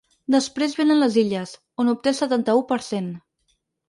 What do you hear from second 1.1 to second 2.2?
Illes, on obté el